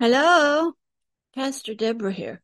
[0.00, 0.74] Hello,
[1.34, 2.40] Pastor Deborah here,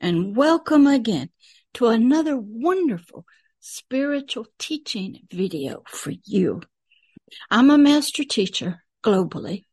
[0.00, 1.28] and welcome again
[1.74, 3.26] to another wonderful
[3.60, 6.62] spiritual teaching video for you.
[7.50, 9.66] I'm a master teacher globally.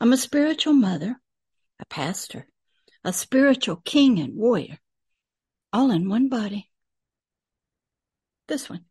[0.00, 1.20] I'm a spiritual mother,
[1.78, 2.48] a pastor,
[3.04, 4.80] a spiritual king and warrior,
[5.72, 6.68] all in one body.
[8.48, 8.86] This one.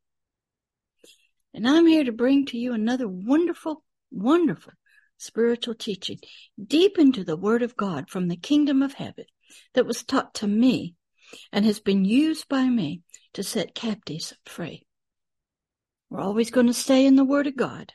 [1.54, 4.72] And I'm here to bring to you another wonderful, wonderful
[5.22, 6.20] spiritual teaching
[6.62, 9.26] deep into the Word of God from the kingdom of heaven
[9.74, 10.96] that was taught to me
[11.52, 13.02] and has been used by me
[13.34, 14.86] to set captives free.
[16.10, 17.94] We're always going to stay in the Word of God.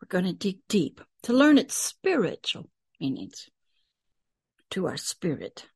[0.00, 3.48] We're going to dig deep to learn its spiritual meanings
[4.70, 5.66] to our spirit.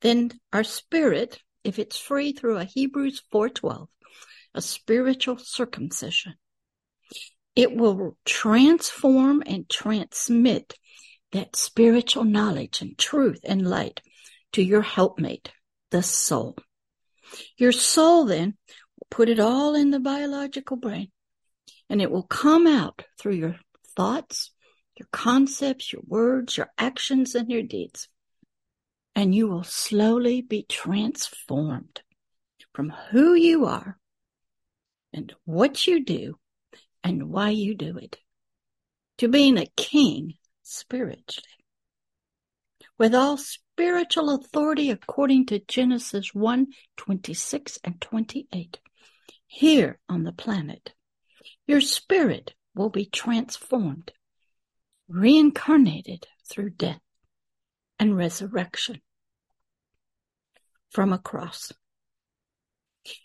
[0.00, 3.88] Then our spirit, if it's free through a Hebrews 4:12,
[4.54, 6.34] a spiritual circumcision,
[7.56, 10.74] it will transform and transmit
[11.32, 14.02] that spiritual knowledge and truth and light
[14.52, 15.50] to your helpmate,
[15.90, 16.56] the soul.
[17.56, 18.56] Your soul then
[18.98, 21.10] will put it all in the biological brain
[21.88, 23.56] and it will come out through your
[23.96, 24.52] thoughts,
[24.98, 28.08] your concepts, your words, your actions, and your deeds.
[29.14, 32.02] And you will slowly be transformed
[32.74, 33.98] from who you are
[35.14, 36.38] and what you do
[37.10, 38.18] and why you do it.
[39.18, 41.46] To being a king spiritually.
[42.98, 48.78] With all spiritual authority according to Genesis 1 26 and 28.
[49.46, 50.92] Here on the planet,
[51.66, 54.12] your spirit will be transformed,
[55.08, 57.00] reincarnated through death
[57.98, 59.00] and resurrection
[60.90, 61.72] from a cross.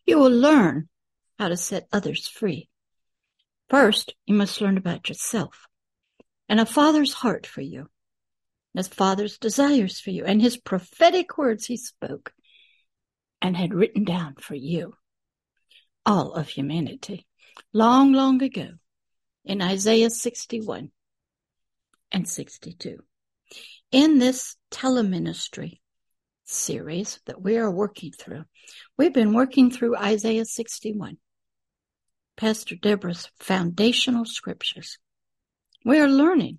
[0.05, 0.89] You will learn
[1.39, 2.69] how to set others free
[3.71, 5.65] First, you must learn about yourself
[6.49, 7.79] and a father's heart for you,
[8.73, 12.33] and his father's desires for you, and his prophetic words he spoke
[13.41, 14.95] and had written down for you,
[16.05, 17.25] all of humanity,
[17.71, 18.71] long, long ago
[19.45, 20.91] in Isaiah 61
[22.11, 22.97] and 62.
[23.93, 25.79] In this teleministry
[26.43, 28.43] series that we are working through,
[28.97, 31.15] we've been working through Isaiah 61
[32.41, 34.97] Pastor Deborah's foundational scriptures.
[35.85, 36.57] We are learning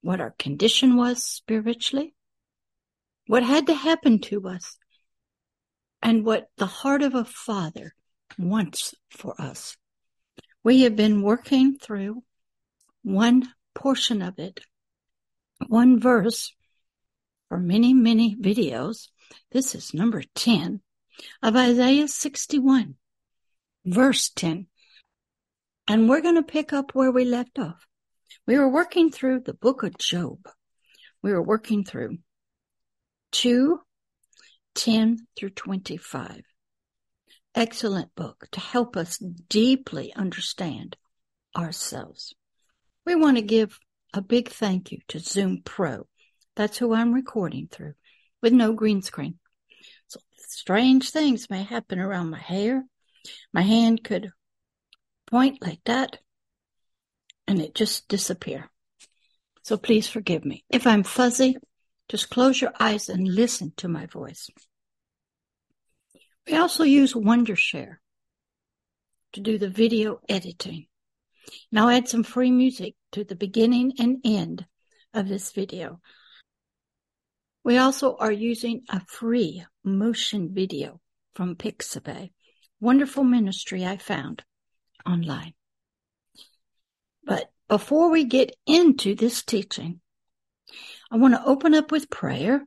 [0.00, 2.16] what our condition was spiritually,
[3.28, 4.76] what had to happen to us,
[6.02, 7.94] and what the heart of a father
[8.40, 9.76] wants for us.
[10.64, 12.24] We have been working through
[13.04, 14.62] one portion of it,
[15.68, 16.52] one verse
[17.48, 19.10] for many, many videos.
[19.52, 20.80] This is number 10
[21.40, 22.96] of Isaiah 61
[23.86, 24.66] verse 10.
[25.88, 27.86] And we're going to pick up where we left off.
[28.46, 30.38] We were working through the book of Job.
[31.22, 32.18] We were working through
[33.32, 33.80] 2,
[34.74, 36.42] 10 through 25.
[37.54, 40.96] Excellent book to help us deeply understand
[41.56, 42.34] ourselves.
[43.06, 43.78] We want to give
[44.12, 46.06] a big thank you to Zoom Pro.
[46.56, 47.94] That's who I'm recording through
[48.42, 49.38] with no green screen.
[50.08, 52.84] So strange things may happen around my hair,
[53.52, 54.30] my hand could
[55.26, 56.18] point like that
[57.46, 58.70] and it just disappear.
[59.62, 60.64] So please forgive me.
[60.70, 61.56] If I'm fuzzy,
[62.08, 64.48] just close your eyes and listen to my voice.
[66.46, 67.96] We also use Wondershare
[69.32, 70.86] to do the video editing.
[71.72, 74.66] Now add some free music to the beginning and end
[75.12, 76.00] of this video.
[77.64, 81.00] We also are using a free motion video
[81.34, 82.30] from Pixabay
[82.80, 84.42] wonderful ministry I found
[85.06, 85.54] online.
[87.24, 90.00] But before we get into this teaching,
[91.10, 92.66] I want to open up with prayer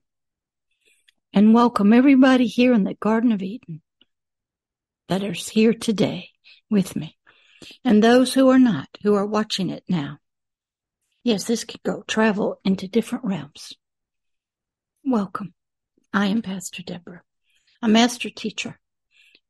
[1.33, 3.81] and welcome everybody here in the Garden of Eden
[5.07, 6.29] that is here today
[6.69, 7.17] with me
[7.83, 10.17] and those who are not, who are watching it now.
[11.23, 13.73] Yes, this could go travel into different realms.
[15.05, 15.53] Welcome.
[16.13, 17.23] I am Pastor Deborah,
[17.81, 18.79] a master teacher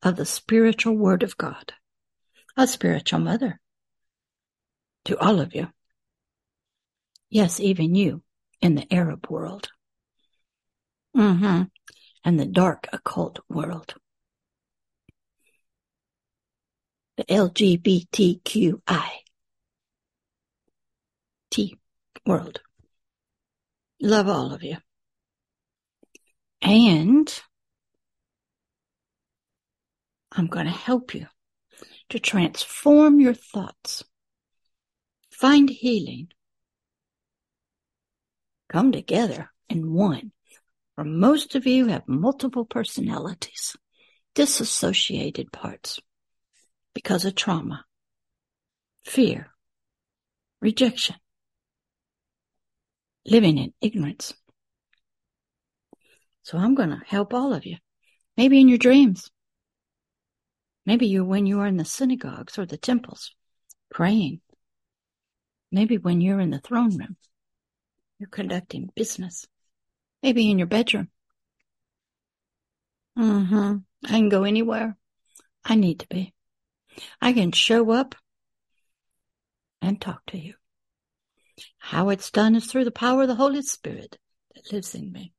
[0.01, 1.73] of the spiritual word of God,
[2.55, 3.59] a spiritual mother
[5.05, 5.67] to all of you.
[7.29, 8.21] Yes, even you
[8.61, 9.69] in the Arab world.
[11.15, 11.63] Mm-hmm.
[12.23, 13.95] And the dark occult world.
[17.17, 19.09] The LGBTQI
[21.51, 21.77] T
[22.25, 22.61] world.
[24.01, 24.77] Love all of you.
[26.61, 27.41] And
[30.31, 31.27] I'm going to help you
[32.09, 34.03] to transform your thoughts,
[35.31, 36.29] find healing,
[38.69, 40.31] come together in one.
[40.95, 43.75] For most of you have multiple personalities,
[44.35, 45.99] disassociated parts
[46.93, 47.85] because of trauma,
[49.05, 49.47] fear,
[50.61, 51.15] rejection,
[53.25, 54.33] living in ignorance.
[56.43, 57.77] So I'm going to help all of you.
[58.35, 59.29] Maybe in your dreams.
[60.89, 63.35] Maybe you when you are in the synagogues or the temples
[63.91, 64.41] praying.
[65.71, 67.15] Maybe when you're in the throne room,
[68.17, 69.45] you're conducting business.
[70.23, 71.09] Maybe in your bedroom.
[73.19, 73.75] Mm-hmm.
[74.03, 74.97] I can go anywhere
[75.63, 76.33] I need to be.
[77.21, 78.15] I can show up
[79.83, 80.55] and talk to you.
[81.77, 84.17] How it's done is through the power of the Holy Spirit
[84.55, 85.33] that lives in me.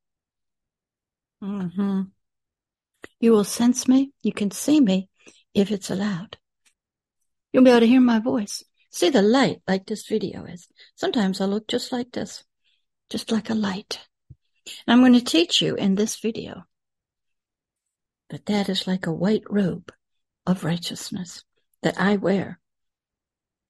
[1.43, 2.03] Mm-hmm.
[3.19, 4.13] You will sense me.
[4.23, 5.09] You can see me
[5.55, 6.37] if it's allowed.
[7.53, 8.63] You'll be able to hear my voice.
[8.91, 10.69] See the light like this video is.
[10.97, 12.45] Sometimes I look just like this,
[13.09, 14.01] just like a light.
[14.87, 16.65] And I'm going to teach you in this video
[18.31, 19.93] that that is like a white robe
[20.47, 21.45] of righteousness
[21.83, 22.61] that I wear.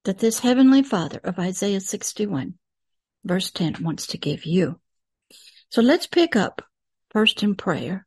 [0.04, 2.54] That this heavenly father of Isaiah 61
[3.24, 4.80] verse 10 wants to give you.
[5.70, 6.62] So let's pick up
[7.10, 8.06] first in prayer.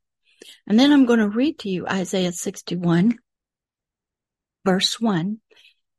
[0.68, 3.18] And then I'm going to read to you Isaiah 61
[4.66, 5.40] verse 1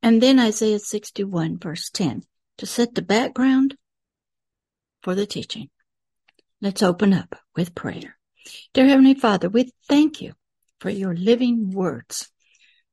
[0.02, 2.24] and then Isaiah 61 verse 10
[2.58, 3.76] to set the background
[5.02, 5.70] for the teaching.
[6.60, 8.16] Let's open up with prayer.
[8.72, 10.34] Dear Heavenly Father, we thank you
[10.80, 12.30] for your living words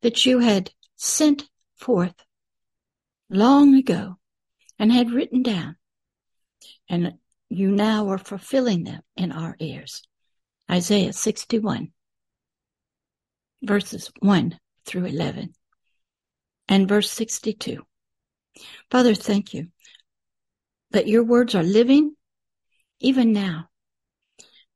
[0.02, 2.16] that you had sent forth
[3.30, 4.18] long ago
[4.80, 5.76] and had written down
[6.90, 7.14] and
[7.50, 10.04] you now are fulfilling them in our ears.
[10.70, 11.92] Isaiah 61
[13.62, 15.54] verses 1 through 11
[16.72, 17.86] and verse 62.
[18.90, 19.68] Father, thank you
[20.92, 22.16] that your words are living
[23.02, 23.68] even now.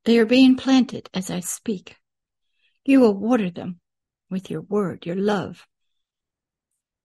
[0.04, 1.96] They are being planted as I speak.
[2.84, 3.80] You will water them
[4.30, 5.66] with your word, your love,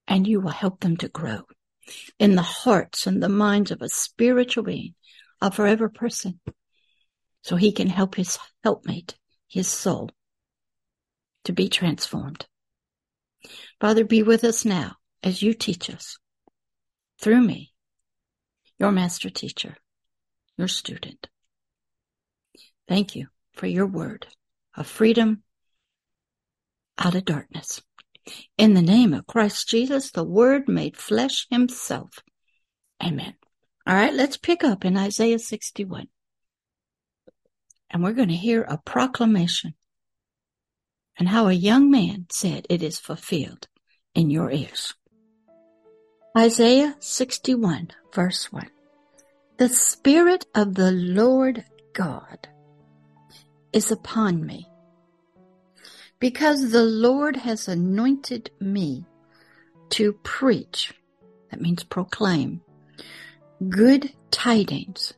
[0.06, 1.46] and you will help them to grow
[2.18, 4.94] in the hearts and the minds of a spiritual being
[5.40, 6.38] a forever person
[7.40, 9.16] so he can help his helpmate,
[9.48, 10.10] his soul,
[11.44, 12.46] to be transformed.
[13.82, 14.94] Father, be with us now
[15.24, 16.16] as you teach us
[17.20, 17.72] through me,
[18.78, 19.76] your master teacher,
[20.56, 21.28] your student.
[22.86, 24.28] Thank you for your word
[24.76, 25.42] of freedom
[26.96, 27.82] out of darkness.
[28.56, 32.20] In the name of Christ Jesus, the word made flesh himself.
[33.02, 33.34] Amen.
[33.84, 36.06] All right, let's pick up in Isaiah 61.
[37.90, 39.74] And we're going to hear a proclamation
[41.18, 43.66] and how a young man said it is fulfilled
[44.14, 44.94] in your ears.
[46.36, 48.68] Isaiah 61 verse 1.
[49.58, 52.48] The Spirit of the Lord God
[53.72, 54.68] is upon me
[56.18, 59.06] because the Lord has anointed me
[59.90, 60.94] to preach.
[61.50, 62.62] That means proclaim
[63.68, 65.14] good tidings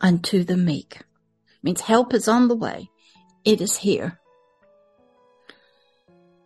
[0.00, 0.98] unto the meek.
[1.62, 2.90] Means help is on the way.
[3.44, 4.20] It is here.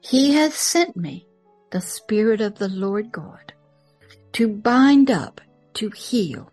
[0.03, 1.27] He has sent me,
[1.71, 3.53] the Spirit of the Lord God,
[4.33, 5.41] to bind up,
[5.75, 6.53] to heal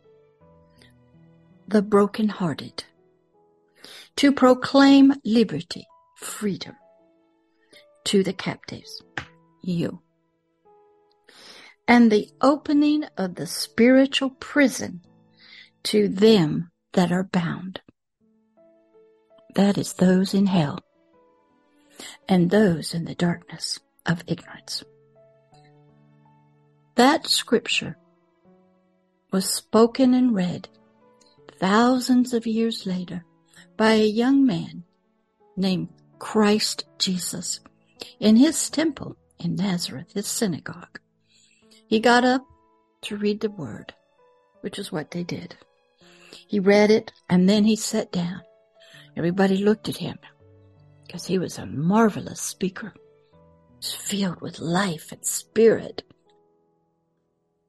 [1.67, 2.85] the brokenhearted,
[4.15, 6.75] to proclaim liberty, freedom
[8.05, 9.03] to the captives,
[9.61, 10.01] you
[11.89, 15.01] and the opening of the spiritual prison
[15.81, 17.81] to them that are bound.
[19.55, 20.79] That is those in hell
[22.27, 24.83] and those in the darkness of ignorance.
[26.95, 27.97] That scripture
[29.31, 30.67] was spoken and read
[31.59, 33.23] thousands of years later
[33.77, 34.83] by a young man
[35.55, 35.89] named
[36.19, 37.59] Christ Jesus
[38.19, 40.99] in his temple in Nazareth, his synagogue.
[41.87, 42.45] He got up
[43.03, 43.93] to read the word,
[44.61, 45.55] which is what they did.
[46.47, 48.41] He read it and then he sat down.
[49.15, 50.17] Everybody looked at him
[51.09, 52.93] because he was a marvelous speaker.
[53.81, 56.03] Filled with life and spirit.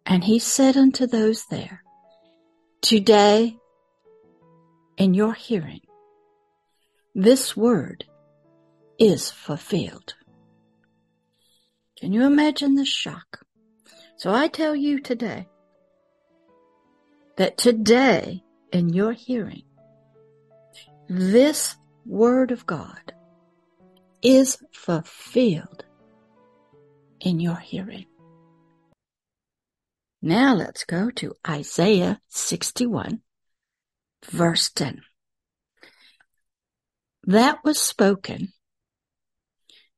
[0.05, 1.83] And he said unto those there,
[2.83, 3.57] Today,
[4.99, 5.81] in your hearing,
[7.15, 8.05] this word
[8.99, 10.15] is fulfilled.
[11.99, 13.41] Can you imagine the shock?
[14.19, 15.49] So I tell you today
[17.39, 19.63] that today in your hearing,
[21.09, 23.15] this word of God
[24.23, 25.85] is fulfilled
[27.21, 28.07] in your hearing.
[30.23, 33.21] Now let's go to Isaiah 61
[34.25, 35.03] verse 10.
[37.25, 38.53] That was spoken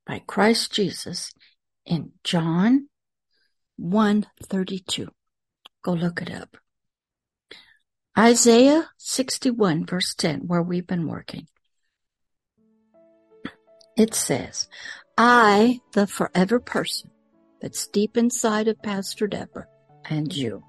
[0.06, 1.32] by Christ Jesus
[1.84, 2.88] in John
[3.76, 5.08] 132.
[5.82, 6.56] Go look it up.
[8.16, 11.48] Isaiah 61 verse 10, where we've been working.
[13.96, 14.68] It says,
[15.18, 17.10] I, the forever person
[17.60, 19.66] that's deep inside of Pastor Deborah
[20.08, 20.62] and you,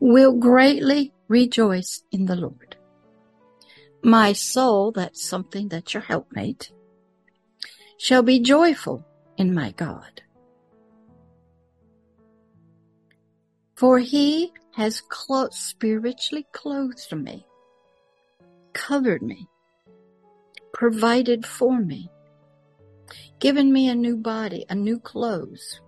[0.00, 2.76] will greatly rejoice in the Lord.
[4.02, 6.70] My soul, that's something that's your helpmate,
[7.96, 9.06] shall be joyful
[9.38, 10.22] in my God.
[13.76, 17.46] For he has clo- spiritually clothed me,
[18.72, 19.48] covered me,
[20.74, 22.10] provided for me,
[23.38, 25.80] given me a new body, a new clothes,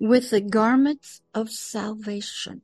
[0.00, 2.62] with the garments of salvation.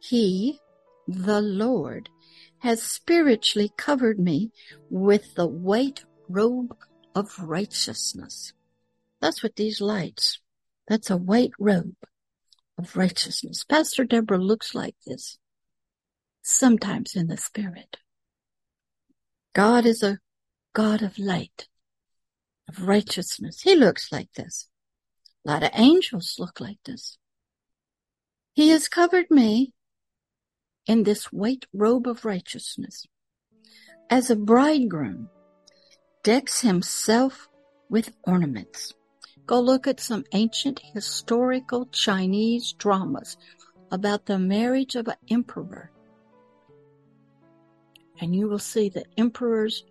[0.00, 0.58] He,
[1.06, 2.10] the Lord,
[2.58, 4.50] has spiritually covered me
[4.90, 6.76] with the white robe
[7.14, 8.52] of righteousness.
[9.20, 10.40] That's what these lights,
[10.88, 11.94] that's a white robe
[12.76, 13.62] of righteousness.
[13.62, 15.38] Pastor Deborah looks like this
[16.42, 17.98] sometimes in the spirit.
[19.54, 20.18] God is a
[20.74, 21.68] God of light,
[22.68, 23.62] of righteousness.
[23.62, 24.68] He looks like this.
[25.44, 27.18] A lot of angels look like this.
[28.54, 29.72] He has covered me
[30.86, 33.06] in this white robe of righteousness
[34.10, 35.28] as a bridegroom
[36.22, 37.48] decks himself
[37.88, 38.92] with ornaments.
[39.46, 43.36] Go look at some ancient historical Chinese dramas
[43.90, 45.91] about the marriage of an emperor.
[48.22, 49.82] And you will see the emperor's,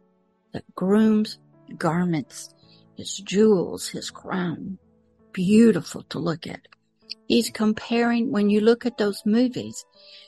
[0.53, 1.37] the groom's
[1.77, 2.55] garments,
[2.95, 4.77] his jewels, his crown.
[5.33, 6.65] Beautiful to look at.
[7.27, 9.83] He's comparing, when you look at those movies,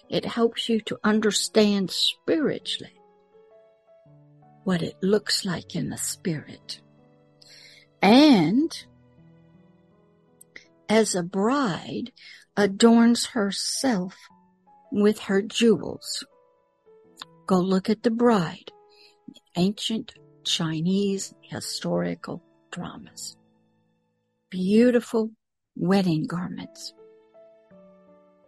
[0.10, 3.00] it helps you to understand spiritually
[4.66, 6.82] what it looks like in the spirit.
[8.02, 8.86] And
[10.90, 12.12] as a bride
[12.58, 14.18] adorns herself
[14.92, 16.26] with her jewels.
[17.46, 18.72] Go look at the bride,
[19.58, 20.14] ancient
[20.46, 23.36] Chinese historical dramas.
[24.50, 25.32] Beautiful
[25.76, 26.94] wedding garments.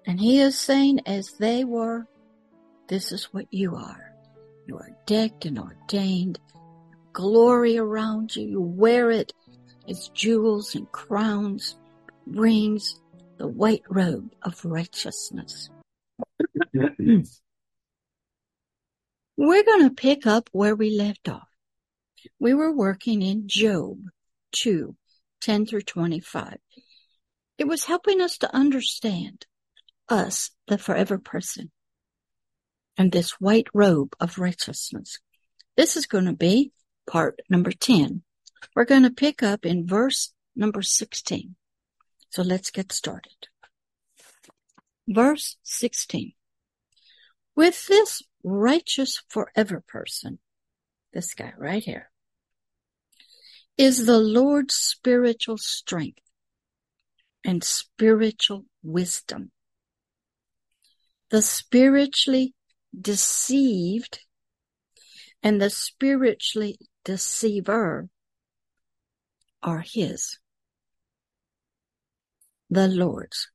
[0.07, 2.07] And he is saying, as they were,
[2.87, 4.13] this is what you are.
[4.65, 6.39] You are decked and ordained,
[7.11, 8.47] glory around you.
[8.47, 9.33] You wear it
[9.89, 11.75] as jewels and crowns
[12.27, 13.01] rings
[13.37, 15.69] the white robe of righteousness.
[19.37, 21.47] We're going to pick up where we left off.
[22.39, 23.97] We were working in Job
[24.53, 24.95] 2,
[25.41, 26.57] 10 through 25.
[27.57, 29.45] It was helping us to understand
[30.07, 31.71] us, the forever person,
[32.97, 35.19] and this white robe of righteousness.
[35.75, 36.71] This is going to be
[37.05, 38.23] part number 10.
[38.75, 41.55] We're going to pick up in verse number 16.
[42.29, 43.49] So let's get started.
[45.07, 46.33] Verse 16.
[47.55, 50.39] With this righteous forever person,
[51.11, 52.11] this guy right here,
[53.77, 56.21] is the Lord's spiritual strength
[57.43, 59.51] and spiritual wisdom.
[61.31, 62.53] The spiritually
[62.99, 64.19] deceived
[65.41, 68.09] and the spiritually deceiver
[69.61, 70.37] are his
[72.69, 73.49] the Lord's.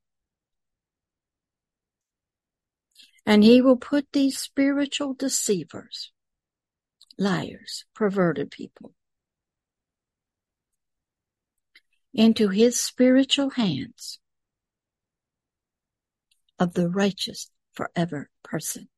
[3.31, 6.11] And he will put these spiritual deceivers,
[7.17, 8.93] liars, perverted people,
[12.13, 14.19] into his spiritual hands
[16.59, 18.89] of the righteous forever person.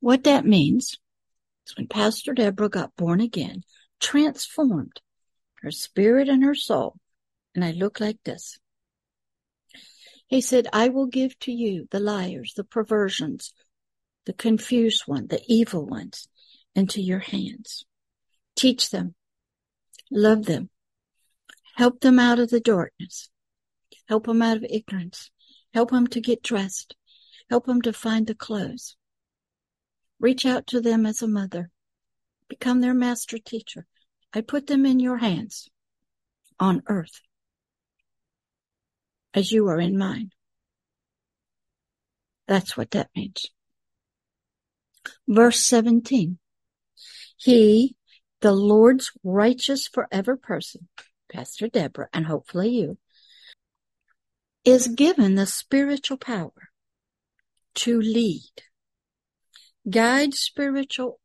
[0.00, 0.98] What that means
[1.66, 3.62] is when Pastor Deborah got born again,
[4.00, 5.00] transformed
[5.62, 6.96] her spirit and her soul,
[7.54, 8.58] and I look like this.
[10.26, 13.52] He said, I will give to you the liars, the perversions,
[14.24, 16.28] the confused one, the evil ones
[16.74, 17.84] into your hands.
[18.56, 19.14] Teach them,
[20.10, 20.70] love them,
[21.76, 23.30] help them out of the darkness,
[24.08, 25.30] help them out of ignorance,
[25.72, 26.96] help them to get dressed,
[27.48, 28.96] help them to find the clothes.
[30.18, 31.70] Reach out to them as a mother,
[32.48, 33.86] become their master teacher.
[34.32, 35.68] I put them in your hands
[36.58, 37.20] on earth
[39.36, 40.30] as you are in mine.
[42.48, 43.44] That's what that means.
[45.28, 46.38] Verse 17.
[47.36, 47.96] He,
[48.40, 50.88] the Lord's righteous forever person,
[51.30, 52.98] Pastor Deborah, and hopefully you,
[54.64, 56.70] is given the spiritual power
[57.74, 58.62] to lead,
[59.88, 61.20] guide spiritual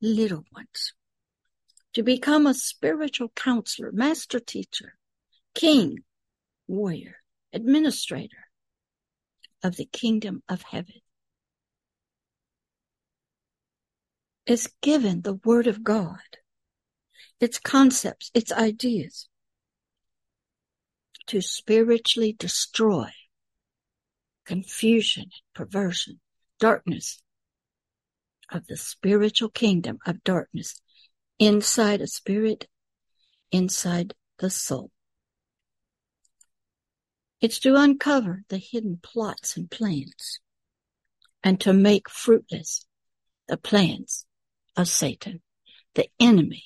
[0.00, 0.94] little ones,
[1.92, 4.94] to become a spiritual counselor, master teacher,
[5.54, 5.98] king,
[6.68, 7.16] warrior,
[7.52, 8.48] administrator
[9.62, 11.00] of the kingdom of heaven.
[14.46, 16.38] Is given the word of God,
[17.40, 19.28] its concepts, its ideas
[21.26, 23.10] to spiritually destroy
[24.46, 26.20] confusion, and perversion,
[26.58, 27.22] darkness
[28.50, 30.80] of the spiritual kingdom of darkness
[31.38, 32.66] inside a spirit,
[33.52, 34.90] inside the soul.
[37.40, 40.40] It's to uncover the hidden plots and plans
[41.44, 42.84] and to make fruitless
[43.46, 44.26] the plans
[44.76, 45.40] of Satan,
[45.94, 46.64] the enemy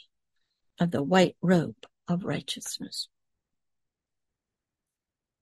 [0.80, 1.76] of the white robe
[2.08, 3.08] of righteousness.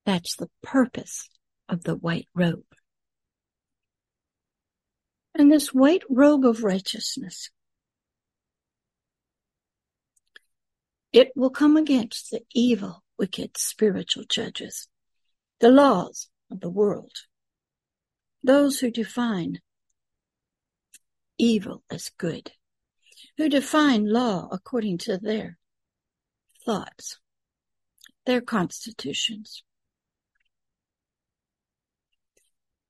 [0.04, 1.28] That's the purpose
[1.68, 2.64] of the white robe.
[5.34, 7.50] And this white robe of righteousness,
[11.12, 14.88] it will come against the evil, wicked spiritual judges
[15.60, 17.12] the laws of the world.
[18.42, 19.60] Those who define
[21.38, 22.52] evil as good,
[23.36, 25.58] who define law according to their
[26.64, 27.18] thoughts,
[28.24, 29.62] their constitutions.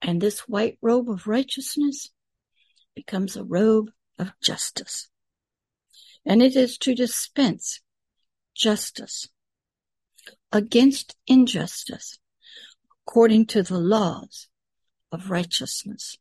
[0.01, 2.11] And this white robe of righteousness
[2.95, 5.09] becomes a robe of justice.
[6.25, 7.81] And it is to dispense
[8.55, 9.29] justice
[10.53, 12.20] against injustice
[13.11, 14.47] according to the laws
[15.11, 16.17] of righteousness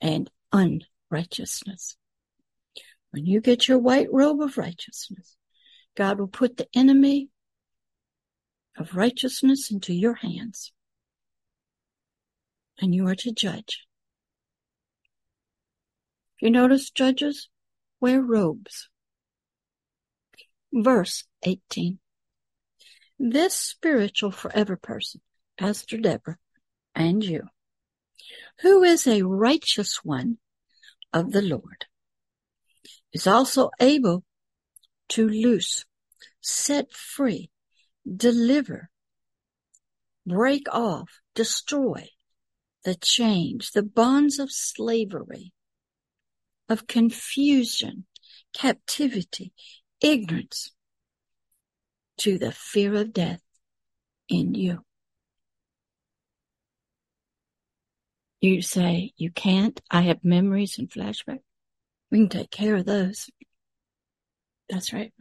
[0.00, 1.96] and unrighteousness.
[3.12, 5.36] When you get your white robe of righteousness,
[5.96, 7.28] God will put the enemy
[8.76, 10.72] of righteousness into your hands
[12.80, 13.86] and you are to judge.
[16.40, 17.48] You notice judges
[18.00, 18.88] wear robes.
[20.72, 22.00] Verse 18.
[23.16, 25.20] This spiritual forever person
[25.62, 26.38] Pastor Deborah,
[26.92, 27.44] and you,
[28.62, 30.38] who is a righteous one
[31.12, 31.86] of the Lord,
[33.12, 34.24] is also able
[35.10, 35.84] to loose,
[36.40, 37.48] set free,
[38.04, 38.90] deliver,
[40.26, 42.08] break off, destroy
[42.84, 45.52] the chains, the bonds of slavery,
[46.68, 48.06] of confusion,
[48.52, 49.52] captivity,
[50.00, 50.72] ignorance
[52.16, 53.42] to the fear of death
[54.28, 54.84] in you.
[58.42, 59.80] You say, you can't.
[59.88, 61.44] I have memories and flashbacks.
[62.10, 63.30] We can take care of those.
[64.68, 65.14] That's right.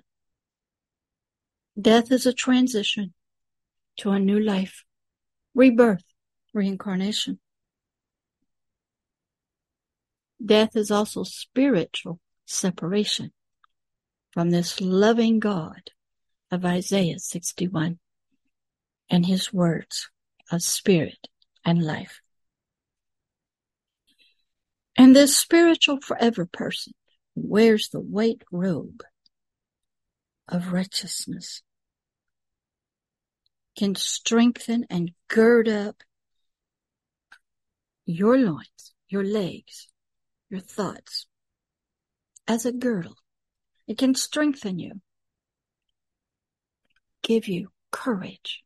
[1.80, 3.14] Death is a transition
[3.98, 4.84] to a new life,
[5.54, 6.04] rebirth,
[6.52, 7.40] reincarnation.
[10.44, 13.34] Death is also spiritual separation
[14.32, 15.92] from this loving God
[16.50, 18.00] of Isaiah 61
[19.12, 20.10] and his words
[20.52, 21.28] of spirit
[21.64, 22.20] and life.
[24.98, 26.94] And this spiritual forever person
[27.36, 29.04] wears the white robe
[30.48, 31.62] of righteousness,
[33.78, 36.04] can strengthen and gird up
[38.06, 39.88] your loins, your legs,
[40.50, 41.26] your thoughts
[42.48, 43.16] as a girdle.
[43.88, 45.02] It can strengthen you,
[47.24, 48.64] give you courage,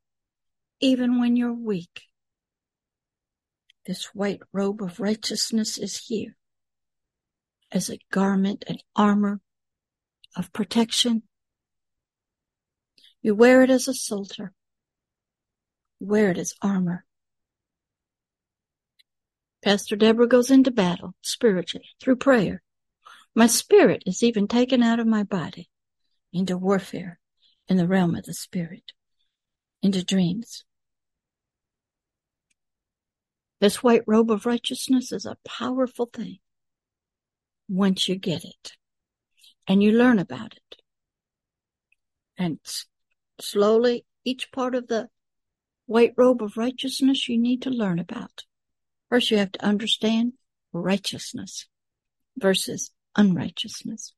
[0.80, 2.04] even when you're weak
[3.86, 6.36] this white robe of righteousness is here
[7.72, 9.42] as a garment and armor
[10.36, 11.24] of protection.
[13.22, 14.54] You wear it as a soldier.
[16.00, 17.06] You wear it as armor.
[19.64, 22.62] Pastor Deborah goes into battle spiritually through prayer.
[23.34, 25.70] My spirit is even taken out of my body
[26.32, 27.20] into warfare
[27.68, 28.92] in the realm of the spirit,
[29.82, 30.64] into dreams.
[33.60, 36.40] This white robe of righteousness is a powerful thing
[37.70, 38.74] once you get it
[39.68, 40.82] and you learn about it.
[42.38, 42.60] And
[43.40, 45.10] slowly, each part of the
[45.86, 48.44] white robe of righteousness you need to learn about.
[49.10, 50.34] First, you have to understand
[50.74, 51.68] righteousness
[52.38, 54.14] versus unrighteousness.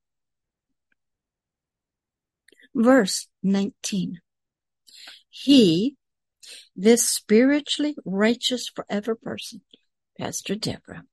[2.73, 4.19] Verse 19.
[5.29, 5.95] He
[6.75, 9.61] this spiritually righteous forever person,
[10.19, 11.03] Pastor Deborah,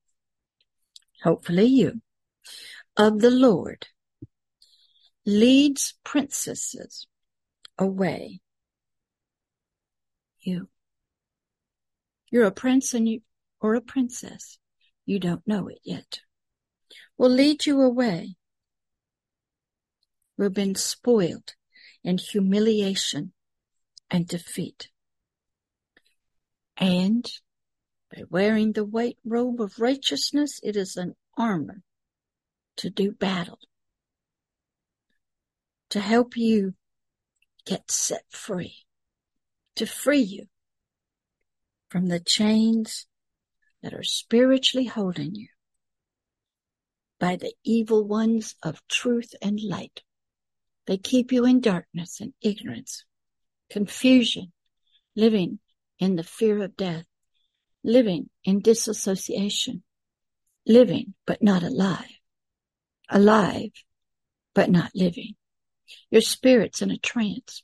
[1.23, 2.01] hopefully you,
[2.97, 3.89] of the Lord,
[5.27, 7.07] leads princesses
[7.79, 8.41] away.
[10.41, 10.69] You.
[12.31, 13.21] You're a prince and you,
[13.61, 14.59] or a princess.
[15.07, 16.21] You don't know it yet.
[17.17, 18.37] Will lead you away.
[20.37, 21.55] We've been spoiled
[22.03, 23.33] in humiliation
[24.11, 24.89] and defeat.
[26.77, 27.31] And
[28.15, 31.83] by wearing the white robe of righteousness, it is an armor
[32.77, 33.59] to do battle,
[35.91, 36.75] to help you
[37.65, 38.79] get set free,
[39.77, 40.47] to free you
[41.89, 43.07] from the chains
[43.83, 45.49] that are spiritually holding you
[47.21, 50.03] by the evil ones of truth and light.
[50.87, 53.05] They keep you in darkness and ignorance,
[53.71, 54.53] confusion,
[55.15, 55.61] living
[56.05, 57.07] in the fear of death,
[57.83, 59.83] living in disassociation,
[60.67, 62.21] living but not alive,
[63.09, 63.71] alive
[64.55, 65.35] but not living.
[66.11, 67.63] Your spirit's in a trance.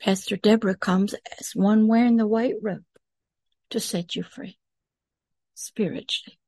[0.00, 2.84] Pastor Deborah comes as one wearing the white robe
[3.70, 4.58] to set you free
[5.54, 6.38] spiritually.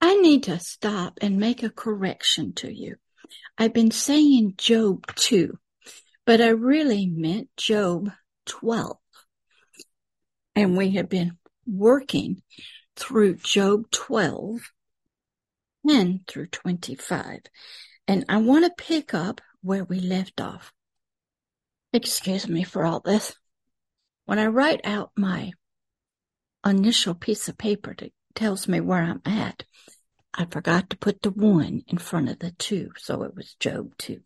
[0.00, 2.96] I need to stop and make a correction to you.
[3.56, 5.58] I've been saying Job 2,
[6.26, 8.10] but I really meant Job
[8.46, 8.96] 12.
[10.56, 12.42] And we have been working
[12.96, 14.60] through Job 12
[15.88, 17.40] and through 25.
[18.06, 20.72] And I want to pick up where we left off.
[21.92, 23.34] Excuse me for all this.
[24.26, 25.52] When I write out my
[26.64, 29.64] initial piece of paper that tells me where I'm at,
[30.32, 33.94] I forgot to put the one in front of the two, so it was Job
[33.98, 34.20] 2.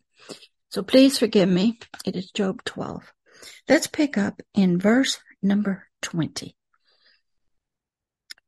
[0.71, 1.79] So please forgive me.
[2.05, 3.13] It is Job 12.
[3.69, 6.55] Let's pick up in verse number 20.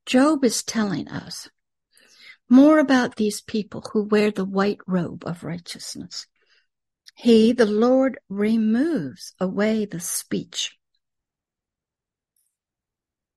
[0.06, 1.48] Job is telling us
[2.48, 6.26] more about these people who wear the white robe of righteousness.
[7.14, 10.76] He, the Lord, removes away the speech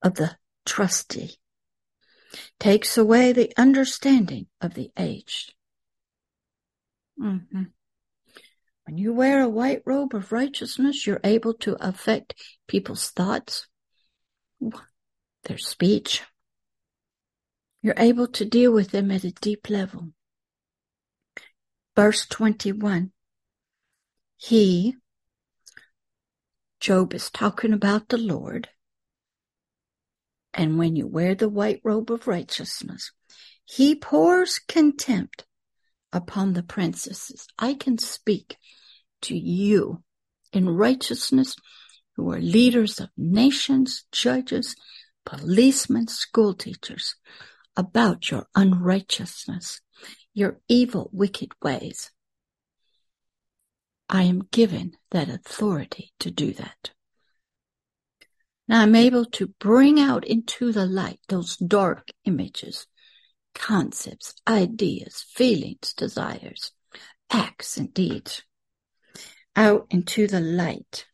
[0.01, 1.37] of the trusty
[2.59, 5.53] takes away the understanding of the aged.
[7.21, 7.63] Mm-hmm.
[8.85, 12.35] When you wear a white robe of righteousness, you're able to affect
[12.67, 13.67] people's thoughts,
[15.45, 16.21] their speech.
[17.81, 20.09] You're able to deal with them at a deep level.
[21.95, 23.11] Verse 21.
[24.37, 24.95] He,
[26.79, 28.67] Job is talking about the Lord,
[30.53, 33.11] and when you wear the white robe of righteousness,
[33.63, 35.45] he pours contempt
[36.13, 37.47] upon the princesses.
[37.59, 38.57] I can speak
[39.23, 40.03] to you
[40.53, 41.55] in righteousness
[42.15, 44.75] who are leaders of nations, judges,
[45.25, 47.15] policemen, school teachers
[47.75, 49.81] about your unrighteousness,
[50.33, 52.11] your evil, wicked ways.
[54.07, 56.91] I am given that authority to do that.
[58.67, 62.85] Now I'm able to bring out into the light those dark images,
[63.53, 66.71] concepts, ideas, feelings, desires,
[67.29, 68.43] acts, and deeds
[69.55, 71.05] out into the light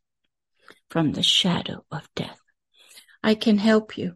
[0.90, 2.40] from the shadow of death.
[3.22, 4.16] I can help you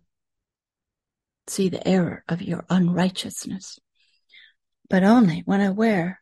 [1.48, 3.80] see the error of your unrighteousness,
[4.90, 6.22] but only when I wear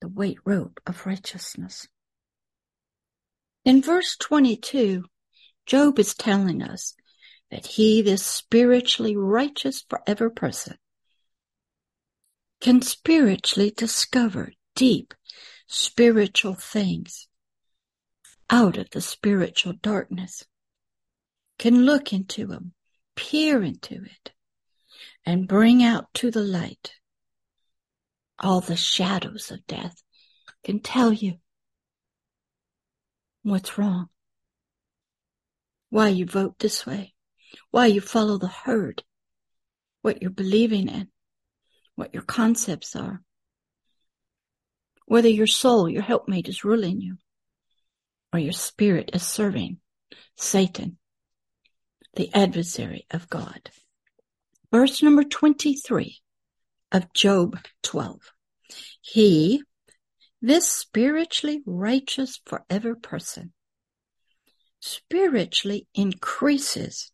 [0.00, 1.88] the white robe of righteousness.
[3.64, 5.04] In verse 22,
[5.64, 6.94] Job is telling us
[7.52, 10.78] that he, this spiritually righteous forever person,
[12.62, 15.12] can spiritually discover deep
[15.66, 17.28] spiritual things
[18.48, 20.44] out of the spiritual darkness,
[21.58, 22.72] can look into them,
[23.16, 24.32] peer into it,
[25.26, 26.94] and bring out to the light.
[28.38, 30.02] All the shadows of death,
[30.64, 31.34] can tell you
[33.42, 34.08] what's wrong
[35.90, 37.12] why you vote this way,
[37.70, 39.02] why you follow the herd,
[40.02, 41.08] what you're believing in,
[41.94, 43.22] what your concepts are,
[45.06, 47.16] whether your soul, your helpmate is ruling you,
[48.32, 49.78] or your spirit is serving
[50.36, 50.98] Satan,
[52.14, 53.70] the adversary of God.
[54.70, 56.18] Verse number 23
[56.92, 58.32] of Job 12.
[59.00, 59.62] He,
[60.40, 63.52] this spiritually righteous forever person,
[64.80, 67.11] spiritually increases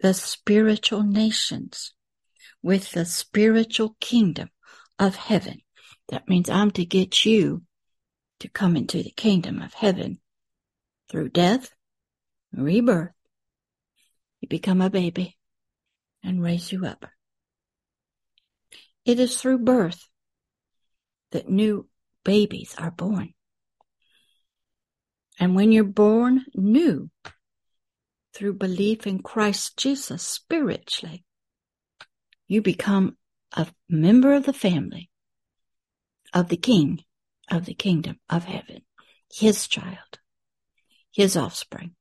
[0.00, 1.92] the spiritual nations
[2.62, 4.48] with the spiritual kingdom
[4.98, 5.60] of heaven.
[6.08, 7.62] That means I'm to get you
[8.40, 10.20] to come into the kingdom of heaven
[11.10, 11.70] through death,
[12.52, 13.12] rebirth.
[14.40, 15.36] You become a baby
[16.22, 17.06] and raise you up.
[19.04, 20.06] It is through birth
[21.32, 21.88] that new
[22.24, 23.34] babies are born.
[25.40, 27.10] And when you're born new
[28.38, 31.24] through belief in Christ Jesus spiritually,
[32.46, 33.16] you become
[33.52, 35.10] a member of the family
[36.32, 37.02] of the King
[37.50, 38.82] of the kingdom of heaven,
[39.32, 40.20] his child,
[41.10, 41.96] his offspring.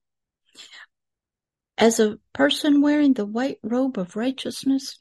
[1.76, 5.00] As a person wearing the white robe of righteousness,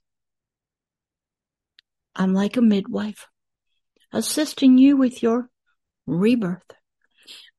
[2.15, 3.27] I'm like a midwife,
[4.11, 5.51] assisting you with your
[6.07, 6.73] rebirth.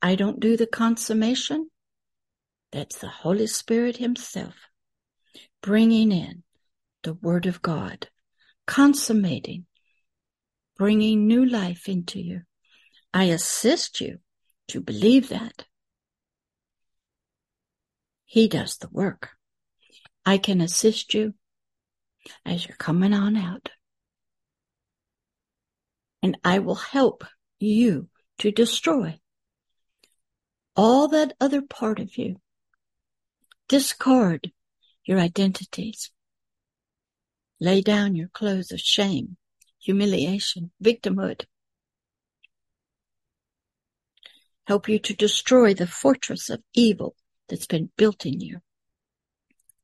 [0.01, 1.69] I don't do the consummation.
[2.71, 4.55] That's the Holy Spirit Himself
[5.61, 6.43] bringing in
[7.03, 8.07] the Word of God,
[8.65, 9.65] consummating,
[10.77, 12.41] bringing new life into you.
[13.13, 14.19] I assist you
[14.69, 15.65] to believe that.
[18.25, 19.31] He does the work.
[20.25, 21.33] I can assist you
[22.45, 23.69] as you're coming on out.
[26.21, 27.23] And I will help
[27.59, 29.19] you to destroy
[30.75, 32.37] all that other part of you.
[33.67, 34.53] Discard
[35.03, 36.11] your identities.
[37.59, 39.35] Lay down your clothes of shame,
[39.79, 41.45] humiliation, victimhood.
[44.67, 47.15] Help you to destroy the fortress of evil
[47.49, 48.59] that's been built in you,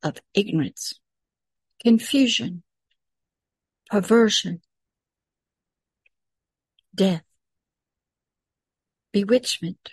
[0.02, 0.94] of ignorance,
[1.82, 2.62] confusion,
[3.90, 4.62] perversion,
[6.94, 7.24] death,
[9.12, 9.90] bewitchment.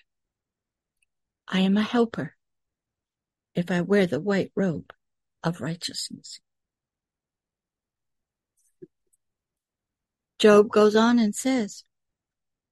[1.47, 2.35] I am a helper
[3.55, 4.93] if I wear the white robe
[5.43, 6.39] of righteousness.
[10.39, 11.83] Job goes on and says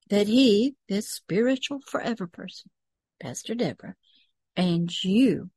[0.09, 2.71] that he, this spiritual forever person,
[3.21, 3.95] Pastor Deborah,
[4.55, 5.51] and you,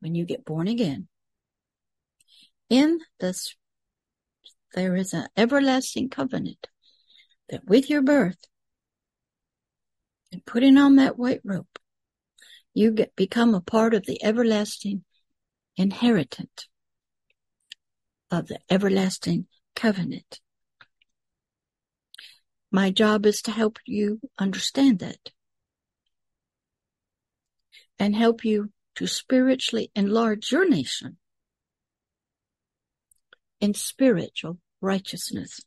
[0.00, 1.06] when you get born again,
[2.68, 3.54] in this,
[4.74, 6.66] there is an everlasting covenant
[7.48, 8.38] that with your birth
[10.32, 11.66] and putting on that white robe,
[12.74, 15.04] you get become a part of the everlasting
[15.76, 16.68] inheritance
[18.30, 20.40] of the everlasting covenant.
[22.70, 25.30] My job is to help you understand that
[27.98, 31.16] and help you to spiritually enlarge your nation
[33.60, 35.60] in spiritual righteousness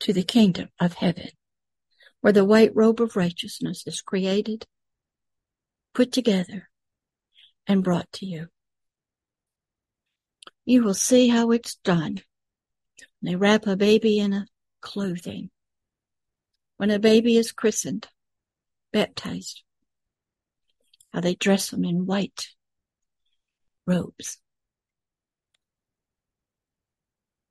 [0.00, 1.30] to the kingdom of heaven,
[2.26, 4.66] where the white robe of righteousness is created,
[5.94, 6.68] put together,
[7.68, 8.48] and brought to you.
[10.64, 12.18] You will see how it's done.
[13.22, 14.48] They wrap a baby in a
[14.80, 15.50] clothing.
[16.78, 18.08] When a baby is christened,
[18.92, 19.62] baptized,
[21.12, 22.48] how they dress them in white
[23.86, 24.38] robes.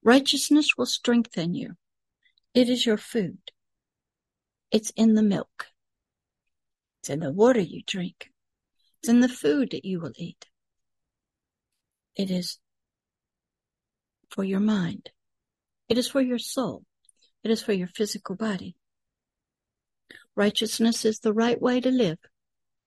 [0.03, 1.77] Righteousness will strengthen you.
[2.53, 3.37] It is your food.
[4.71, 5.67] It's in the milk.
[7.01, 8.31] It's in the water you drink.
[8.99, 10.47] It's in the food that you will eat.
[12.15, 12.59] It is
[14.29, 15.11] for your mind.
[15.87, 16.83] It is for your soul.
[17.43, 18.75] It is for your physical body.
[20.35, 22.17] Righteousness is the right way to live,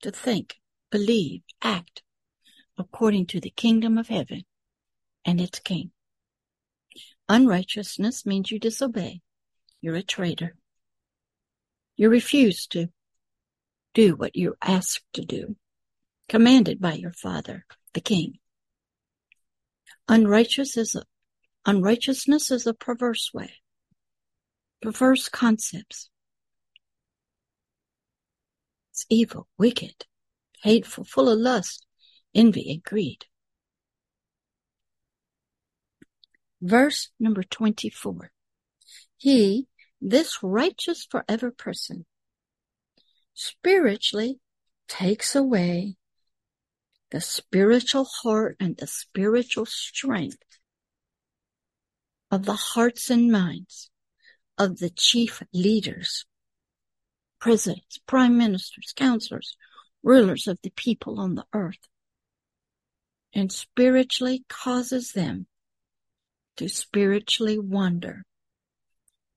[0.03, 0.57] to think,
[0.91, 2.03] believe, act
[2.77, 4.45] according to the kingdom of heaven
[5.25, 5.91] and its king.
[7.29, 9.21] Unrighteousness means you disobey.
[9.81, 10.57] You're a traitor.
[11.99, 12.91] You refuse to
[13.93, 15.57] do what you're asked to do,
[16.29, 18.39] commanded by your father, the king.
[20.07, 21.03] Unrighteous is a,
[21.67, 23.55] unrighteousness is a perverse way,
[24.81, 26.09] perverse concepts.
[28.93, 30.07] It's evil, wicked,
[30.63, 31.85] hateful, full of lust,
[32.33, 33.27] envy, and greed.
[36.63, 38.31] Verse number 24.
[39.17, 39.67] He,
[40.01, 42.07] this righteous forever person,
[43.35, 44.39] spiritually
[44.89, 45.97] takes away
[47.11, 50.39] the spiritual heart and the spiritual strength
[52.31, 53.91] of the hearts and minds
[54.59, 56.27] of the chief leaders,
[57.41, 59.57] presidents, prime ministers, counselors,
[60.03, 61.89] rulers of the people on the earth,
[63.33, 65.47] and spiritually causes them
[66.57, 68.25] to spiritually wander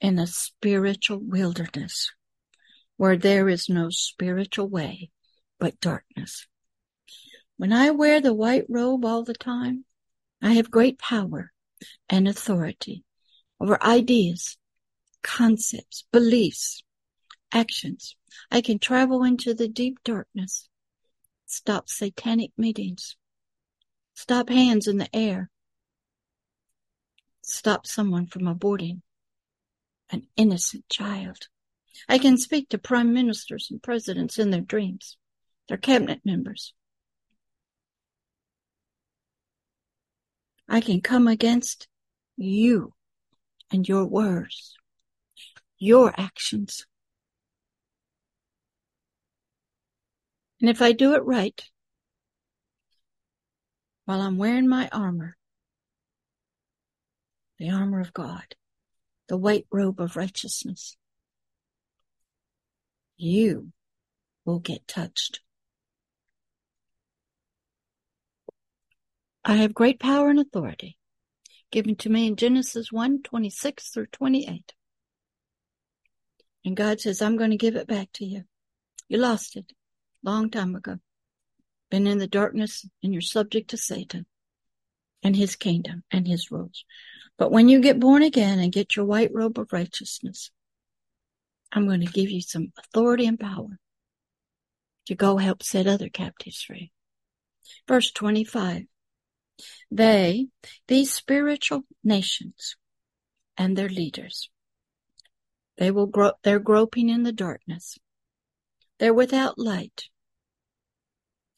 [0.02, 2.12] in a spiritual wilderness
[2.98, 5.12] where there is no spiritual way
[5.60, 6.48] but darkness.
[7.58, 9.86] When I wear the white robe all the time,
[10.42, 11.52] I have great power
[12.10, 13.04] and authority
[13.60, 14.58] over ideas,
[15.22, 16.84] concepts, beliefs,
[17.52, 18.16] actions.
[18.50, 20.68] I can travel into the deep darkness,
[21.46, 23.16] stop satanic meetings,
[24.16, 25.52] stop hands in the air,
[27.44, 29.02] stop someone from aborting
[30.12, 31.48] an innocent child
[32.08, 35.18] I can speak to prime ministers and presidents in their dreams,
[35.68, 36.74] their cabinet members.
[40.68, 41.88] I can come against
[42.38, 42.94] you
[43.72, 44.76] and your words,
[45.78, 46.86] your actions.
[50.60, 51.62] And if I do it right,
[54.06, 55.38] while I'm wearing my armor,
[57.58, 58.56] the armor of God,
[59.32, 60.98] the white robe of righteousness,
[63.16, 63.72] you
[64.44, 65.40] will get touched.
[69.46, 70.98] I have great power and authority
[71.72, 74.74] given to me in Genesis 1 26 through 28.
[76.66, 78.44] And God says, I'm going to give it back to you.
[79.08, 79.72] You lost it
[80.22, 80.98] long time ago.
[81.90, 84.26] Been in the darkness and you're subject to Satan
[85.24, 86.86] and his kingdom and his rules.
[87.38, 90.52] But when you get born again and get your white robe of righteousness,
[91.72, 93.80] I'm going to give you some authority and power
[95.08, 96.92] to go help set other captives free.
[97.88, 98.84] Verse 25.
[99.90, 100.48] They,
[100.88, 102.76] these spiritual nations
[103.58, 104.50] and their leaders,
[105.78, 107.98] they will grow, they're groping in the darkness.
[109.00, 110.10] They're without light.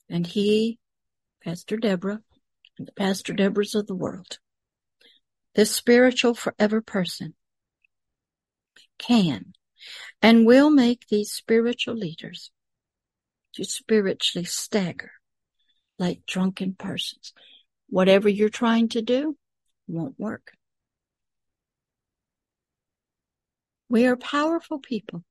[0.10, 0.80] And he,
[1.44, 2.22] Pastor Deborah,
[2.86, 4.40] the Pastor Deborahs of the world,
[5.56, 7.36] this spiritual forever person
[8.98, 9.54] can
[10.22, 12.52] and will make these spiritual leaders
[13.54, 15.12] to spiritually stagger
[16.00, 17.34] like drunken persons.
[17.90, 19.38] Whatever you're trying to do
[19.88, 20.54] won't work.
[23.90, 25.24] We are powerful people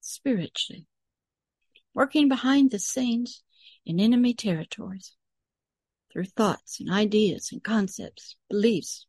[0.00, 0.86] spiritually,
[1.92, 3.42] working behind the scenes
[3.84, 5.16] in enemy territories
[6.12, 9.06] through thoughts and ideas and concepts, beliefs,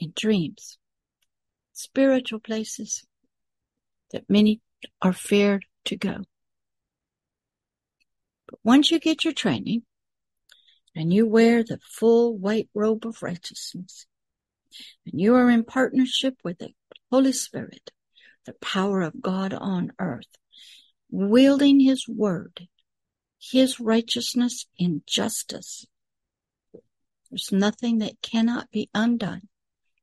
[0.00, 0.78] and dreams,
[1.72, 3.04] spiritual places
[4.12, 4.60] that many
[5.02, 6.24] are feared to go.
[8.48, 9.82] But once you get your training,
[10.94, 14.06] and you wear the full white robe of righteousness,
[15.04, 16.70] and you are in partnership with the
[17.10, 17.90] Holy Spirit,
[18.46, 20.24] the power of God on earth,
[21.10, 22.66] wielding His word,
[23.40, 25.86] His righteousness in justice.
[27.30, 29.48] There's nothing that cannot be undone,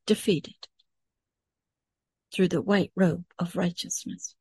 [0.06, 0.68] defeated
[2.34, 4.36] through the white robe of righteousness.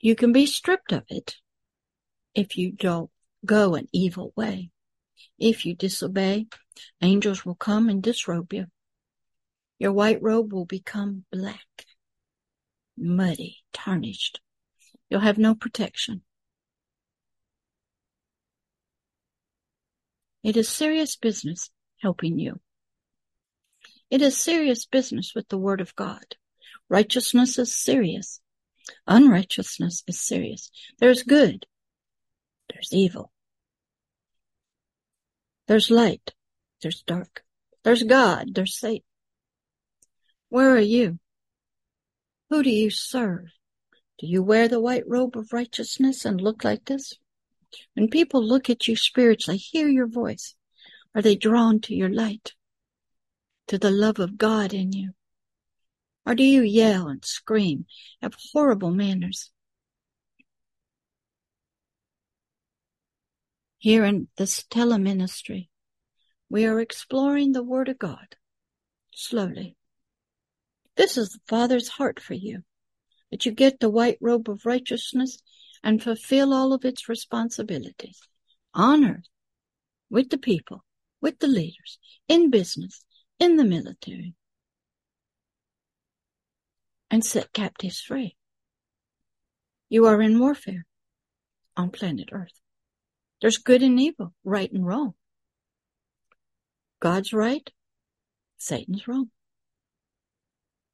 [0.00, 1.36] You can be stripped of it
[2.34, 3.10] if you don't
[3.44, 4.70] go an evil way.
[5.38, 6.46] If you disobey,
[7.00, 8.66] angels will come and disrobe you.
[9.78, 11.86] Your white robe will become black,
[12.96, 14.40] muddy, tarnished.
[15.10, 16.22] You'll have no protection.
[20.42, 21.70] It is serious business
[22.00, 22.60] helping you.
[24.08, 26.36] It is serious business with the Word of God.
[26.88, 28.40] Righteousness is serious.
[29.06, 30.70] Unrighteousness is serious.
[30.98, 31.66] There's good
[32.72, 33.32] there's evil.
[35.66, 36.34] There's light.
[36.82, 37.42] There's dark.
[37.84, 38.54] There's God.
[38.54, 39.04] There's Satan.
[40.48, 41.18] Where are you?
[42.48, 43.46] Who do you serve?
[44.20, 47.14] Do you wear the white robe of righteousness and look like this?
[47.94, 50.54] When people look at you spiritually, hear your voice.
[51.14, 52.52] Are they drawn to your light?
[53.68, 55.12] To the love of God in you?
[56.26, 57.86] Or do you yell and scream,
[58.20, 59.50] have horrible manners?
[63.78, 65.70] Here in this teleministry,
[66.50, 68.36] we are exploring the Word of God
[69.14, 69.76] slowly.
[70.96, 72.64] This is the Father's heart for you,
[73.30, 75.42] that you get the white robe of righteousness
[75.82, 78.20] and fulfill all of its responsibilities
[78.74, 79.28] on earth,
[80.10, 80.84] with the people,
[81.20, 83.04] with the leaders, in business,
[83.38, 84.34] in the military,
[87.10, 88.36] and set captives free.
[89.88, 90.86] You are in warfare
[91.76, 92.60] on planet Earth.
[93.40, 95.14] There's good and evil, right and wrong.
[97.00, 97.68] God's right,
[98.58, 99.30] Satan's wrong.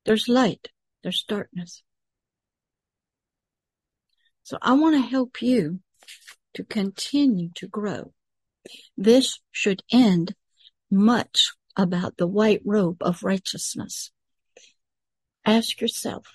[0.05, 0.69] There's light,
[1.03, 1.83] there's darkness.
[4.47, 5.81] So I want to help you
[6.55, 8.13] to continue to grow.
[8.97, 10.37] This should end
[10.89, 14.13] much about the white robe of righteousness.
[15.45, 16.29] Ask yourself,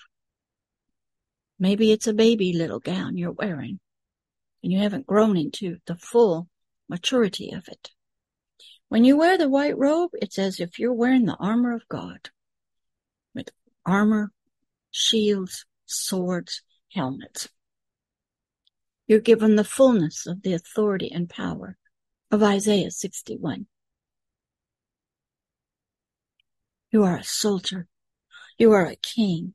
[1.58, 3.80] maybe it's a baby little gown you're wearing
[4.62, 6.50] and you haven't grown into the full
[6.90, 7.92] maturity of it.
[8.90, 12.28] When you wear the white robe, it's as if you're wearing the armor of God
[13.34, 13.48] with
[13.86, 14.32] armor,
[14.90, 16.60] shields, swords,
[16.92, 17.48] helmets.
[19.12, 21.76] You're given the fullness of the authority and power
[22.30, 23.66] of Isaiah 61.
[26.90, 27.88] You are a soldier.
[28.56, 29.52] You are a king.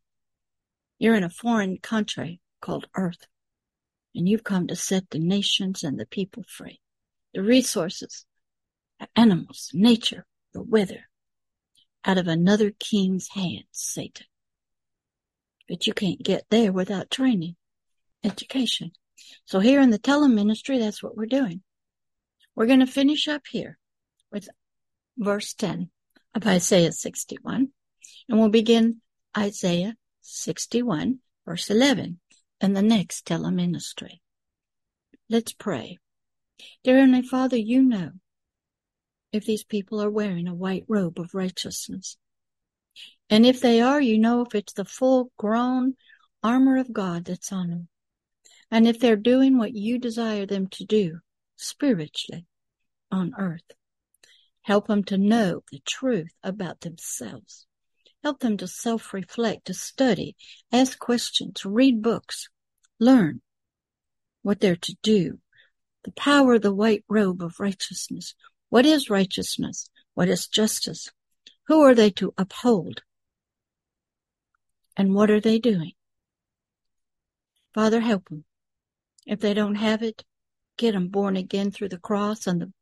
[1.00, 3.26] You're in a foreign country called Earth,
[4.14, 6.80] and you've come to set the nations and the people free.
[7.34, 8.28] The resources,
[9.00, 11.10] the animals, nature, the weather,
[12.06, 14.28] out of another king's hands, Satan.
[15.68, 17.56] But you can't get there without training,
[18.24, 18.92] education.
[19.46, 21.62] So here in the teleministry, that's what we're doing.
[22.56, 23.78] We're going to finish up here
[24.32, 24.50] with
[25.18, 25.90] verse 10
[26.36, 27.70] of Isaiah 61,
[28.30, 29.02] and we'll begin
[29.38, 32.20] Isaiah 61, verse 11,
[32.62, 34.20] in the next teleministry.
[35.30, 35.98] Let's pray.
[36.84, 38.12] Dear Heavenly Father, you know
[39.32, 42.18] if these people are wearing a white robe of righteousness.
[43.30, 45.96] And if they are, you know if it's the full grown
[46.42, 47.88] armor of God that's on them.
[48.70, 51.20] And if they're doing what you desire them to do
[51.56, 52.46] spiritually
[53.12, 53.72] on earth.
[54.62, 57.66] Help them to know the truth about themselves.
[58.24, 60.36] Help them to self reflect, to study,
[60.72, 62.50] ask questions, read books,
[63.00, 63.42] learn
[64.42, 65.40] what they're to do.
[66.04, 68.34] The power of the white robe of righteousness.
[68.70, 69.90] What is righteousness?
[70.14, 71.10] What is justice?
[71.68, 73.04] Who are they to uphold?
[74.96, 75.94] And what are they doing?
[77.74, 78.46] Father, help them.
[79.28, 80.24] If they don't have it,
[80.78, 82.74] get them born again through the cross and the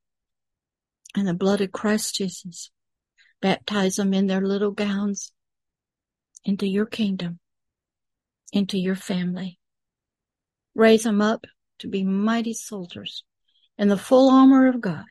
[1.15, 2.71] and the blood of Christ Jesus.
[3.41, 5.31] Baptize them in their little gowns
[6.43, 7.39] into your kingdom,
[8.53, 9.59] into your family.
[10.75, 11.45] Raise them up
[11.79, 13.23] to be mighty soldiers
[13.77, 15.05] in the full armor of God.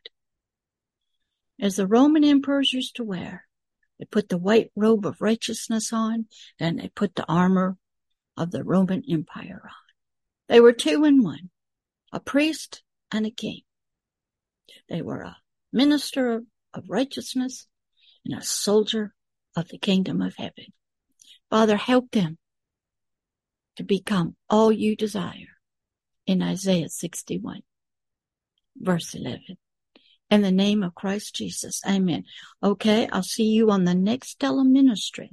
[1.61, 3.47] As the Roman emperors used to wear,
[3.99, 6.27] they put the white robe of righteousness on,
[6.59, 7.77] and they put the armor
[8.37, 9.84] of the Roman Empire on.
[10.49, 11.51] They were two in one,
[12.13, 13.63] a priest and a king.
[14.89, 15.37] They were a
[15.73, 17.67] minister of, of righteousness
[18.25, 19.15] and a soldier
[19.57, 20.67] of the kingdom of heaven.
[21.51, 22.39] Father, help them
[23.77, 25.59] to become all you desire
[26.27, 27.63] in Isaiah 61,
[28.77, 29.57] verse 11.
[30.31, 31.81] In the name of Christ Jesus.
[31.87, 32.25] Amen.
[32.63, 35.31] Okay, I'll see you on the next teleministry.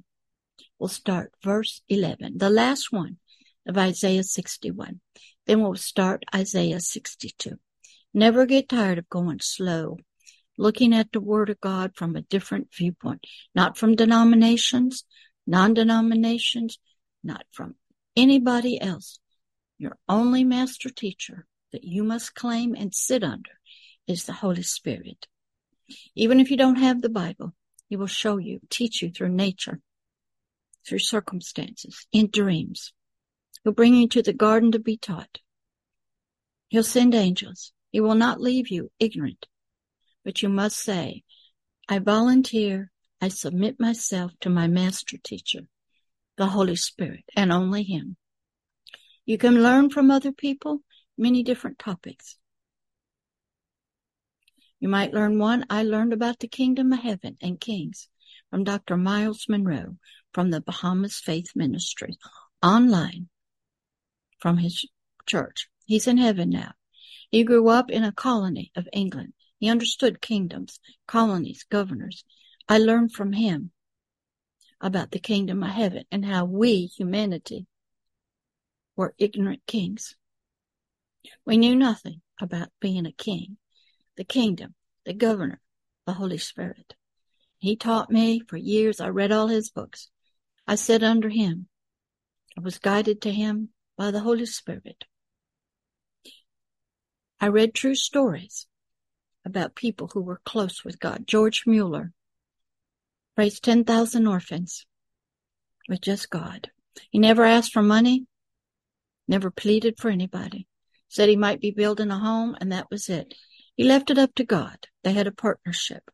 [0.77, 3.17] We'll start verse 11, the last one
[3.67, 4.99] of Isaiah 61.
[5.45, 7.59] Then we'll start Isaiah 62.
[8.13, 9.97] Never get tired of going slow,
[10.57, 15.05] looking at the Word of God from a different viewpoint, not from denominations,
[15.47, 16.77] non-denominations,
[17.23, 17.75] not from
[18.15, 19.19] anybody else.
[19.77, 23.51] Your only master teacher that you must claim and sit under
[24.07, 25.27] is the Holy Spirit.
[26.15, 27.53] Even if you don't have the Bible,
[27.87, 29.79] He will show you, teach you through nature,
[30.85, 32.93] through circumstances, in dreams.
[33.63, 35.39] He'll bring you to the garden to be taught.
[36.69, 37.73] He'll send angels.
[37.91, 39.47] He will not leave you ignorant,
[40.23, 41.23] but you must say,
[41.89, 45.61] I volunteer, I submit myself to my master teacher,
[46.37, 48.15] the Holy Spirit, and only Him.
[49.25, 50.81] You can learn from other people
[51.17, 52.37] many different topics.
[54.79, 55.65] You might learn one.
[55.69, 58.07] I learned about the kingdom of heaven and kings
[58.49, 58.97] from Dr.
[58.97, 59.97] Myles Munroe
[60.33, 62.17] from the Bahamas Faith Ministry
[62.63, 63.29] online
[64.41, 64.85] from his
[65.25, 65.69] church.
[65.85, 66.73] He's in heaven now.
[67.29, 69.33] He grew up in a colony of England.
[69.59, 72.25] He understood kingdoms, colonies, governors.
[72.67, 73.71] I learned from him
[74.81, 77.67] about the kingdom of heaven and how we, humanity,
[78.95, 80.15] were ignorant kings.
[81.45, 83.57] We knew nothing about being a king
[84.17, 84.75] the kingdom,
[85.05, 85.61] the governor,
[86.05, 86.95] the Holy Spirit.
[87.59, 88.99] He taught me for years.
[88.99, 90.09] I read all his books.
[90.67, 91.67] I sat under him.
[92.57, 93.69] I was guided to him
[94.01, 95.05] by the Holy Spirit.
[97.39, 98.65] I read true stories
[99.45, 101.27] about people who were close with God.
[101.27, 102.11] George Mueller
[103.37, 104.87] raised 10,000 orphans
[105.87, 106.71] with just God.
[107.11, 108.25] He never asked for money,
[109.27, 110.67] never pleaded for anybody.
[111.07, 113.35] Said he might be building a home, and that was it.
[113.75, 114.87] He left it up to God.
[115.03, 116.09] They had a partnership.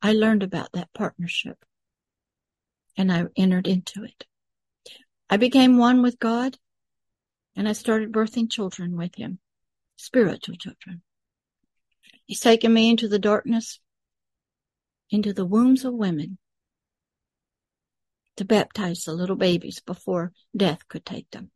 [0.00, 1.64] I learned about that partnership
[2.96, 4.24] and I entered into it.
[5.28, 6.56] I became one with God
[7.58, 9.40] and I started birthing children with Him,
[9.96, 11.02] spiritual children.
[12.24, 13.80] He's taken me into the darkness,
[15.10, 16.38] into the wombs of women
[18.36, 21.50] to baptize the little babies before death could take them.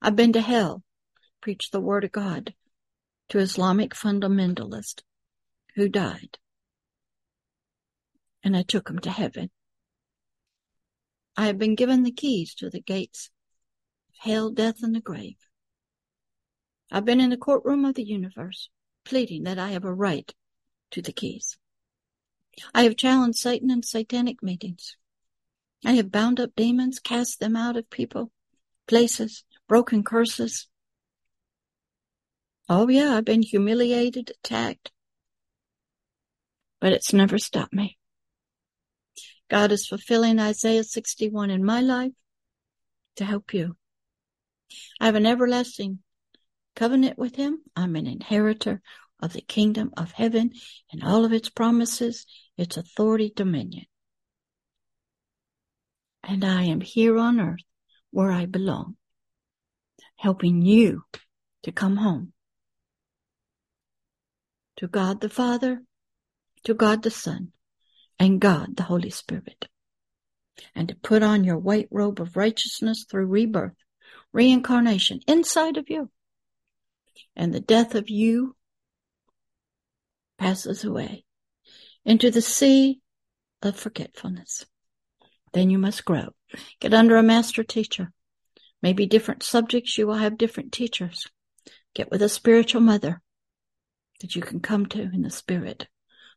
[0.00, 0.84] I've been to hell,
[1.40, 2.54] preached the word of God
[3.30, 5.02] to Islamic fundamentalist
[5.74, 6.38] who died.
[8.44, 9.50] And I took him to heaven.
[11.36, 13.30] I have been given the keys to the gates
[14.18, 15.36] hell, death, and the grave.
[16.90, 18.70] I've been in the courtroom of the universe,
[19.04, 20.32] pleading that I have a right
[20.92, 21.58] to the keys.
[22.74, 24.96] I have challenged Satan in satanic meetings.
[25.84, 28.30] I have bound up demons, cast them out of people,
[28.86, 30.68] places, broken curses.
[32.68, 34.90] Oh yeah, I've been humiliated, attacked,
[36.80, 37.98] but it's never stopped me.
[39.48, 42.12] God is fulfilling Isaiah 61 in my life
[43.16, 43.76] to help you.
[45.00, 46.00] I have an everlasting
[46.74, 47.60] covenant with him.
[47.74, 48.80] I'm an inheritor
[49.20, 50.52] of the kingdom of heaven
[50.92, 53.86] and all of its promises, its authority, dominion.
[56.22, 57.60] And I am here on earth
[58.10, 58.96] where I belong,
[60.16, 61.04] helping you
[61.62, 62.32] to come home
[64.76, 65.82] to God the Father,
[66.64, 67.52] to God the Son,
[68.18, 69.68] and God the Holy Spirit,
[70.74, 73.76] and to put on your white robe of righteousness through rebirth,
[74.32, 76.10] reincarnation inside of you.
[77.34, 78.56] And the death of you
[80.38, 81.24] passes away
[82.04, 83.00] into the sea
[83.62, 84.66] of forgetfulness.
[85.52, 86.28] Then you must grow.
[86.80, 88.12] Get under a master teacher.
[88.82, 91.26] Maybe different subjects, you will have different teachers.
[91.94, 93.22] Get with a spiritual mother
[94.20, 95.88] that you can come to in the spirit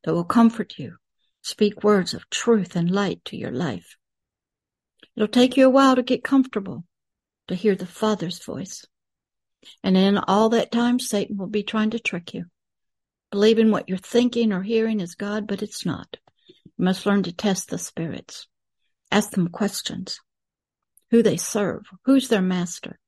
[0.04, 0.96] that will comfort you,
[1.42, 3.98] speak words of truth and light to your life.
[5.16, 6.86] It'll take you a while to get comfortable
[7.50, 8.86] to hear the Father's voice.
[9.84, 12.46] And in all that time, Satan will be trying to trick you,
[13.32, 16.18] believing what you're thinking or hearing is God, but it's not.
[16.48, 18.48] You must learn to test the spirits.
[19.12, 20.20] Ask them questions.
[21.12, 21.84] Who they serve.
[22.06, 23.00] Who's their master.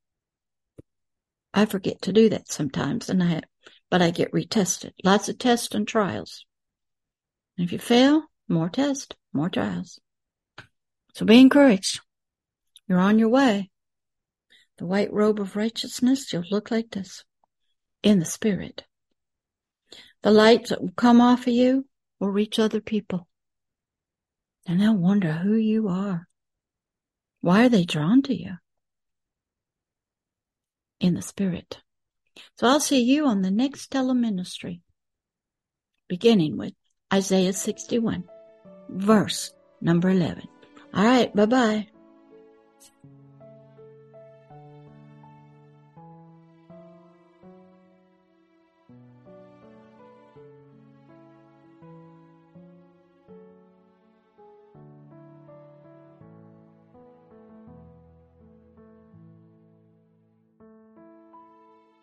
[1.53, 3.41] I forget to do that sometimes and I
[3.89, 4.91] but I get retested.
[5.03, 6.45] Lots of tests and trials.
[7.57, 9.99] And if you fail, more tests, more trials.
[11.13, 11.99] So be encouraged.
[12.87, 13.70] You're on your way.
[14.81, 17.23] The white robe of righteousness, you'll look like this
[18.01, 18.83] in the spirit.
[20.23, 21.85] The lights that will come off of you
[22.19, 23.27] will reach other people.
[24.65, 26.27] And they'll wonder who you are.
[27.41, 28.53] Why are they drawn to you?
[30.99, 31.77] In the spirit.
[32.57, 34.81] So I'll see you on the next teleministry,
[36.09, 36.73] beginning with
[37.13, 38.23] Isaiah 61,
[38.89, 40.47] verse number 11.
[40.95, 41.90] All right, bye bye.